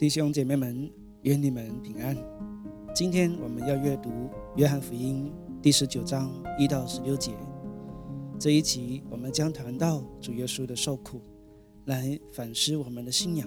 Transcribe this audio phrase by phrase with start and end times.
[0.00, 0.90] 弟兄姐妹们，
[1.24, 2.16] 愿你们平安。
[2.94, 4.08] 今天我们要阅读
[4.56, 5.30] 《约翰福音》
[5.60, 7.32] 第十九章一到十六节。
[8.38, 11.20] 这一集我们将谈到主耶稣的受苦，
[11.84, 13.46] 来反思我们的信仰。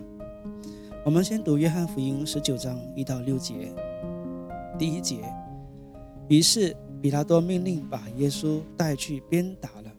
[1.03, 3.73] 我们先读《约翰福音》十九章一到六节。
[4.77, 5.23] 第一节，
[6.29, 9.91] 于是比拉多命令把耶稣带去鞭打了，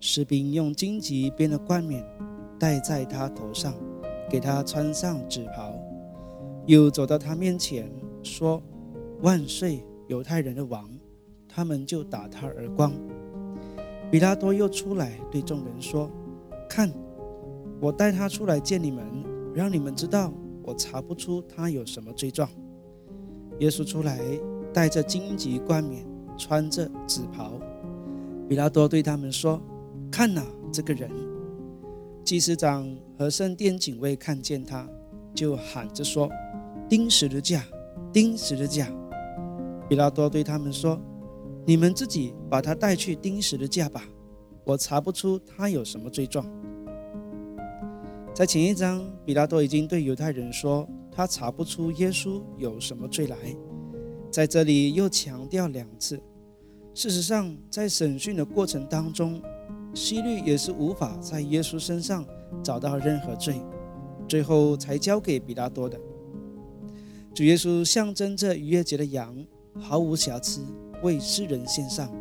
[0.00, 2.04] 士兵用荆棘编的冠冕
[2.58, 3.72] 戴在他头上，
[4.28, 5.79] 给他穿上紫袍。
[6.66, 7.90] 又走到他面前
[8.22, 8.62] 说
[9.22, 10.88] ：“万岁，犹太人的王！”
[11.48, 12.92] 他们就打他耳光。
[14.10, 16.08] 比拉多又出来对众人说
[16.68, 16.92] ：“看，
[17.80, 19.04] 我带他出来见你们，
[19.54, 22.48] 让你们知道我查不出他有什么罪状。”
[23.58, 24.20] 耶稣出来，
[24.72, 26.06] 戴着荆棘冠冕，
[26.38, 27.52] 穿着紫袍。
[28.48, 29.60] 比拉多对他们说
[30.10, 31.10] ：“看哪，这个人！”
[32.24, 34.88] 祭司长和圣殿警卫看见他，
[35.34, 36.30] 就喊着说。
[36.90, 37.64] 钉十字架，
[38.12, 38.92] 钉十字架。
[39.88, 41.00] 比拉多对他们说
[41.64, 44.02] ：“你们自己把他带去钉十字架吧，
[44.64, 46.44] 我查不出他有什么罪状。”
[48.34, 53.36] 在前一章，比拉多已经对犹太人说他查不出耶稣有什么罪来，
[54.28, 56.20] 在这里又强调两次。
[56.92, 59.40] 事实上，在审讯的过程当中，
[59.94, 62.26] 希律也是无法在耶稣身上
[62.64, 63.54] 找到任何罪，
[64.26, 65.96] 最后才交给比拉多的。
[67.32, 69.36] 主耶稣象征着逾越节的羊，
[69.78, 70.62] 毫无瑕疵，
[71.02, 72.12] 为世人献上。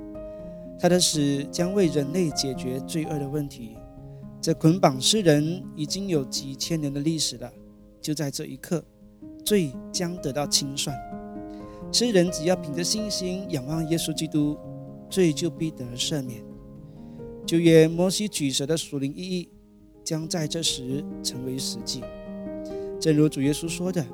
[0.80, 3.76] 他的死将为人类解决罪恶的问题。
[4.40, 7.52] 这捆绑世人已经有几千年的历史了。
[8.00, 8.86] 就在这一刻，
[9.44, 10.96] 罪将得到清算。
[11.92, 14.56] 世人只要凭着信心仰望耶稣基督，
[15.10, 16.42] 罪就必得赦免。
[17.48, 19.50] 旧约摩西举蛇的属灵意义，
[20.04, 22.02] 将在这时成为实际。
[23.02, 24.06] 正如主耶稣说的。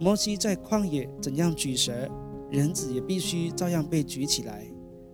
[0.00, 2.08] 摩西在旷野怎样举蛇，
[2.50, 4.64] 人子也必须照样被举起来，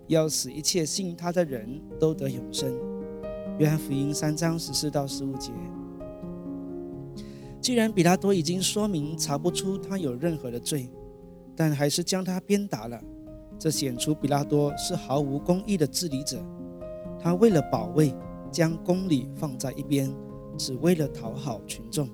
[0.09, 2.71] 要使一切信他的人都得永生。
[3.59, 5.53] 约翰福音三章十四到十五节。
[7.63, 10.91] 既然比拉多已经说明查不出他有任何的罪，
[11.57, 13.01] 但还是将他鞭打了，
[13.59, 16.45] 这显出比拉多是毫无公义的治理者。
[17.19, 18.15] 他为了保卫，
[18.53, 20.15] 将公理放在一边，
[20.59, 22.07] 只为了讨好群众。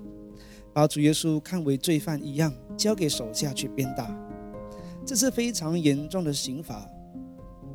[0.73, 4.09] 把主耶稣看为罪犯一样，交给手下去鞭打，
[5.05, 6.87] 这是非常严重的刑罚。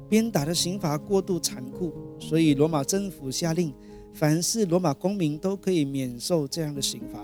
[0.09, 3.75] 鞭打的刑罚过度残酷，所以罗马政府下令，
[4.15, 7.21] 凡是罗马公民都可以免受这样的刑罚。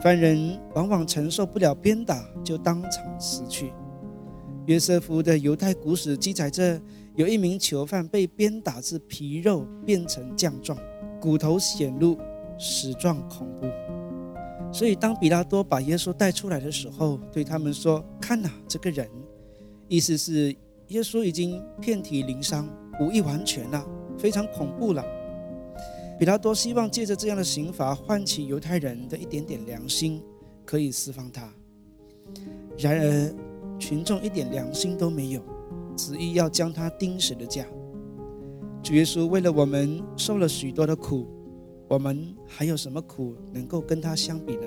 [0.00, 3.72] 犯人往往承受不了鞭打，就当场死去。
[4.66, 6.80] 约瑟夫的犹太古史记载着，
[7.16, 10.78] 有一名囚犯被鞭打至皮肉变成酱状，
[11.20, 12.18] 骨头显露，
[12.58, 13.66] 死状恐怖。
[14.70, 19.08] 所以，当比拉多把耶稣带出来的时候，对他们说：“看呐，这个人。”
[19.88, 20.54] 意思是
[20.88, 22.68] 耶稣已经遍体鳞伤，
[23.00, 23.84] 无一完全了，
[24.18, 25.02] 非常恐怖了。
[26.18, 30.22] 比拉多希望借着这样的刑罚，唤起犹太人的一点点良心，
[30.66, 31.50] 可以释放他。
[32.76, 33.34] 然而，
[33.78, 35.42] 群众一点良心都没有，
[35.96, 37.64] 执意要将他钉死的架。
[38.82, 41.26] 主耶稣为了我们受了许多的苦。
[41.88, 44.66] 我们还有什么苦能够跟他相比呢？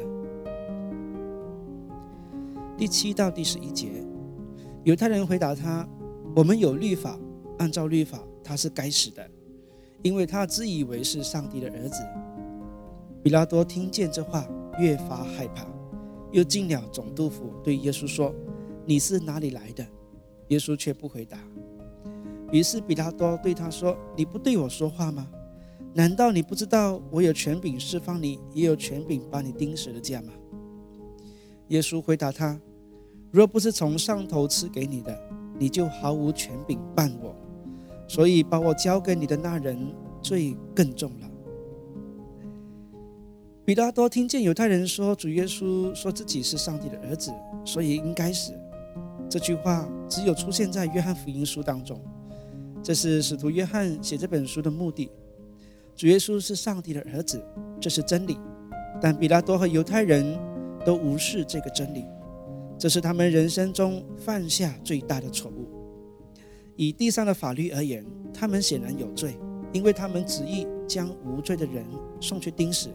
[2.75, 4.03] 第七到第十一节，
[4.83, 5.87] 犹太人回答他
[6.35, 7.19] ：“我们有律法，
[7.59, 9.23] 按照律法，他是该死的，
[10.01, 12.03] 因为他自以为是上帝的儿子。”
[13.21, 14.47] 比拉多听见这话，
[14.79, 15.67] 越发害怕，
[16.31, 18.33] 又进了总督府，对耶稣说
[18.83, 19.85] ：“你是哪里来的？”
[20.49, 21.37] 耶稣却不回答。
[22.51, 25.29] 于是比拉多对他说：“你不对我说话吗？”
[25.93, 30.31] 难道你不知道我有权柄释放你，也有权柄把你钉死的架吗？
[31.67, 32.59] 耶稣回答他
[33.31, 35.17] ：“若不是从上头赐给你的，
[35.59, 37.35] 你就毫无权柄办我。
[38.07, 41.29] 所以把我交给你的那人罪更重了。”
[43.65, 47.31] 比拉多听见犹太人说主耶稣说自己是上帝的儿子，
[47.65, 48.53] 所以应该死。
[49.29, 52.01] 这句话只有出现在约翰福音书当中，
[52.81, 55.09] 这是使徒约翰写这本书的目的。
[56.01, 57.39] 主耶稣是上帝的儿子，
[57.79, 58.35] 这是真理。
[58.99, 60.35] 但比拉多和犹太人
[60.83, 62.07] 都无视这个真理，
[62.75, 65.67] 这是他们人生中犯下最大的错误。
[66.75, 68.03] 以地上的法律而言，
[68.33, 69.35] 他们显然有罪，
[69.73, 71.85] 因为他们执意将无罪的人
[72.19, 72.89] 送去钉死。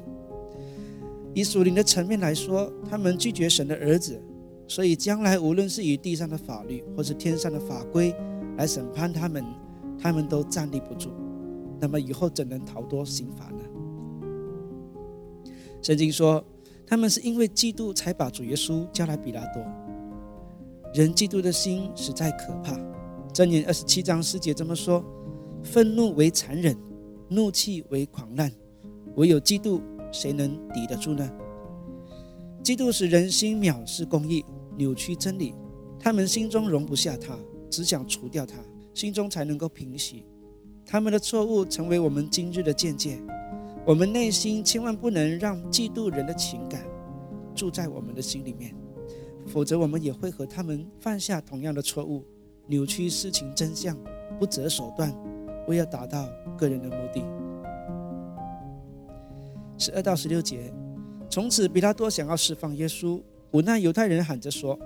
[1.32, 4.20] 以属灵的层面来说，他们拒绝神的儿子，
[4.66, 8.12] 所以将来无论是以地上的法律或是天上的法规
[8.56, 9.44] 来审判他们，
[9.96, 11.12] 他们都站立不住。
[11.80, 13.62] 那么以后怎能逃脱刑罚呢？
[15.82, 16.44] 圣经说，
[16.86, 19.62] 他们是因为嫉妒才把主耶稣交来比拉多。
[20.94, 22.78] 人嫉妒的心实在可怕。
[23.32, 25.04] 箴言二十七章四节这么说
[25.62, 26.74] ：“愤怒为残忍，
[27.28, 28.50] 怒气为狂乱，
[29.16, 29.80] 唯有嫉妒，
[30.10, 31.30] 谁能抵得住呢？”
[32.64, 34.44] 嫉妒使人心藐视公义，
[34.76, 35.54] 扭曲真理。
[36.00, 37.38] 他们心中容不下他，
[37.70, 38.56] 只想除掉他，
[38.94, 40.24] 心中才能够平息。
[40.86, 43.20] 他们的错误成为我们今日的见解。
[43.84, 46.86] 我们内心千万不能让嫉妒人的情感
[47.54, 48.72] 住在我们的心里面，
[49.46, 52.24] 否则我们也会和他们犯下同样的错误，
[52.66, 53.96] 扭曲事情真相，
[54.38, 55.12] 不择手段，
[55.66, 57.22] 为了达到个人的目的。
[59.78, 60.72] 十二到十六节，
[61.28, 64.78] 从此比拉多想要释放耶稣，无奈犹太人喊着说：“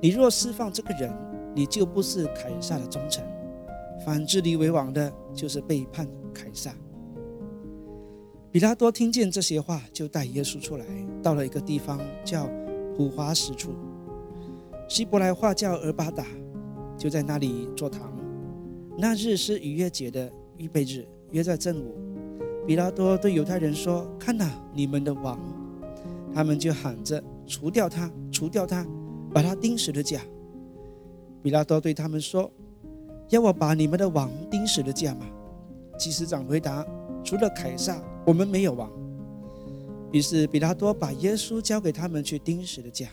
[0.00, 1.12] 你若释放这个人，
[1.54, 3.22] 你就不是凯撒的忠臣；
[4.04, 6.74] 反治理为王的，就是背叛凯撒。”
[8.52, 10.84] 比拉多听见这些话，就带耶稣出来，
[11.22, 12.50] 到了一个地方叫
[12.96, 13.70] 普华石处，
[14.88, 16.26] 希伯来话叫尔巴达，
[16.98, 18.12] 就在那里坐堂。
[18.98, 21.94] 那日是逾越节的预备日，约在正午。
[22.66, 25.38] 比拉多对犹太人说：“看哪，你们的王！”
[26.34, 28.86] 他们就喊着：“除掉他，除掉他，
[29.32, 30.20] 把他钉死的架。”
[31.42, 32.50] 比拉多对他们说
[33.30, 35.26] ：“要我把你们的王钉死的架吗？”
[35.98, 36.86] 祭司长回答
[37.24, 38.88] ：“除了凯撒。”我们没有王，
[40.12, 43.08] 于是比拉多把耶稣交给他们去钉死的架。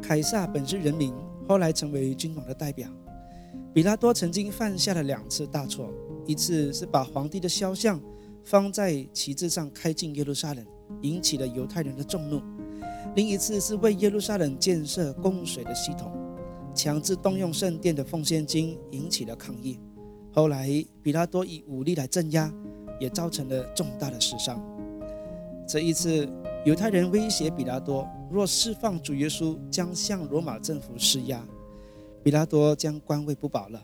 [0.00, 1.12] 凯撒本是人民，
[1.46, 2.88] 后来成为君王的代表。
[3.74, 5.92] 比拉多曾经犯下了两次大错：
[6.26, 8.00] 一次是把皇帝的肖像
[8.42, 10.64] 放在旗帜上开进耶路撒冷，
[11.02, 12.40] 引起了犹太人的众怒；
[13.14, 16.10] 另一次是为耶路撒冷建设供水的系统，
[16.74, 19.78] 强制动用圣殿的奉献金，引起了抗议。
[20.32, 20.68] 后来，
[21.02, 22.52] 比拉多以武力来镇压，
[23.00, 24.60] 也造成了重大的死伤。
[25.66, 26.28] 这一次，
[26.64, 31.46] 犹太人威胁比拉多，若释放主耶稣，将向罗马政府施压，
[32.22, 33.80] 比拉多将官位不保了。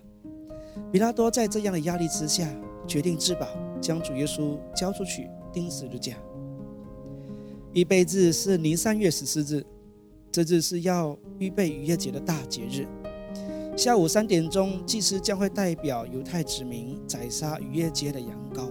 [0.90, 2.52] 比拉多在这样的压力之下，
[2.86, 3.46] 决定自保，
[3.80, 6.16] 将主耶稣交出去钉死的架。
[7.72, 9.64] 预备日是尼三月十四日，
[10.32, 12.86] 这日是要预备逾越节的大节日。
[13.76, 18.68] 下午三点钟，祭司将会代表犹太子民宰杀逾越节的羊羔。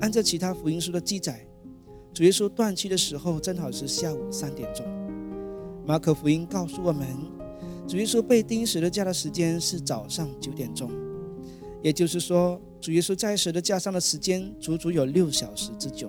[0.00, 1.46] 按照其他福音书的记载，
[2.12, 4.84] 主耶稣断气的时候正好是下午三点钟。
[5.86, 7.06] 马可福音告诉我们，
[7.86, 10.90] 主耶稣被钉死的架的时间是早上九点钟，
[11.82, 16.08] 也就是说，主耶稣在死的架上的时间足足有六小时之久。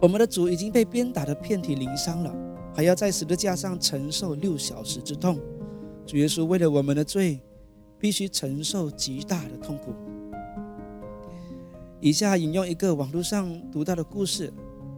[0.00, 2.34] 我们的主已经被鞭打得遍体鳞伤了，
[2.78, 5.40] 还要在十字架上承受六小时之痛。
[6.06, 7.40] 主耶稣为了我们的罪，
[7.98, 9.92] 必须承受极大的痛苦。
[12.00, 14.52] 以下引用一个网络上读到的故事，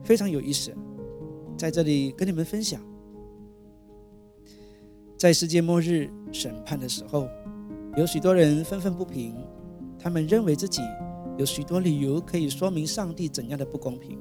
[0.04, 0.74] 非常有意思，
[1.56, 2.82] 在这里跟你们分享。
[5.16, 7.26] 在世界末日审判的时候，
[7.96, 9.34] 有许多人愤愤不平，
[9.98, 10.82] 他们认为自己
[11.38, 14.18] 有许多理由可以说明上帝怎样的不公平。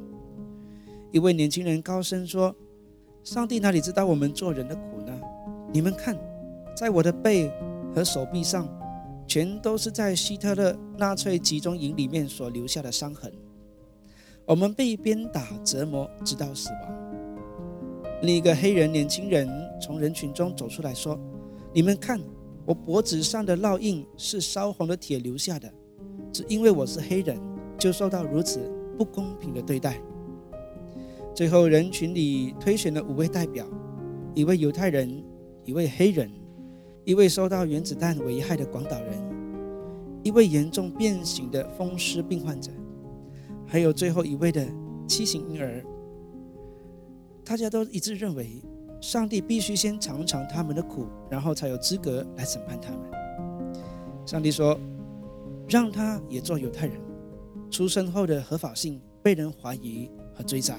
[1.11, 2.55] 一位年轻人高声说
[3.29, 5.13] ：“上帝哪里知道我们做人的苦呢？
[5.71, 6.17] 你们看。”
[6.75, 7.51] 在我的背
[7.93, 8.65] 和手臂上，
[9.27, 13.31] 全都是在希特勒纳粹集中营里面所留下的伤痕。
[14.45, 16.81] 我们被鞭打折磨，直到死亡。
[18.21, 19.47] 另一个黑人年轻人
[19.79, 21.19] 从人群中走出来说
[21.71, 22.19] ：“你们看，
[22.65, 25.69] 我脖子上的烙印是烧红的铁留下的，
[26.31, 27.37] 只因为我是黑人，
[27.77, 30.01] 就受到如此不公平的对待。”
[31.33, 33.65] 最后，人群里推选了五位代表：
[34.35, 35.23] 一位犹太人，
[35.63, 36.29] 一位黑人。
[37.05, 39.17] 一位受到原子弹危害的广岛人，
[40.21, 42.71] 一位严重变形的风湿病患者，
[43.65, 44.67] 还有最后一位的
[45.07, 45.83] 畸形婴儿。
[47.43, 48.61] 大家都一致认为，
[49.01, 52.99] 上帝必须先尝尝他们的苦，然后才有资格来审判他们。
[54.23, 54.79] 上帝说
[55.67, 56.95] ：“让他也做犹太人，
[57.71, 60.77] 出生后的合法性被人怀疑和追杀，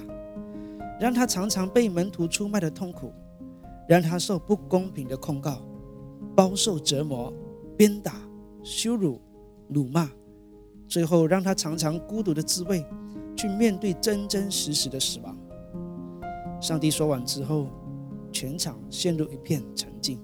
[1.00, 3.12] 让他尝尝被门徒出卖的痛苦，
[3.88, 5.62] 让他受不公平的控告。”
[6.36, 7.30] 遭受折磨、
[7.76, 8.14] 鞭打、
[8.62, 9.20] 羞辱、
[9.68, 10.10] 辱骂，
[10.88, 12.82] 最后让他尝尝孤独的滋味，
[13.36, 15.36] 去面对真真实实的死亡。
[16.58, 17.66] 上帝说完之后，
[18.32, 20.18] 全场陷入一片沉静，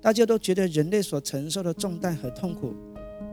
[0.00, 2.72] 大家都觉得人类所承受的重担和痛苦，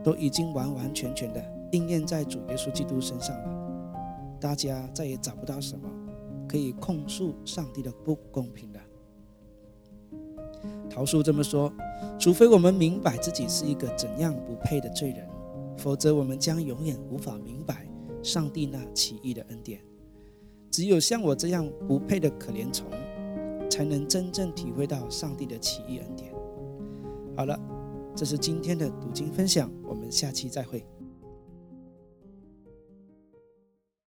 [0.03, 4.37] 都已经完完全全的应验在主耶稣基督身上了。
[4.41, 5.87] 大家再也找不到什么
[6.47, 8.79] 可以控诉上帝的不公平的。
[10.89, 11.71] 桃树这么说
[12.17, 15.27] ：“除非我们明白自己是一个怎样不配的罪人，
[15.77, 17.87] 否则我们将永远无法明白
[18.23, 19.79] 上帝那奇异的恩典。
[20.71, 22.89] 只有像我这样不配的可怜虫，
[23.69, 26.33] 才能真正体会到上帝的奇异恩典。
[27.35, 27.59] 好了，
[28.15, 30.83] 这是今天的读经分享，我们下期再会。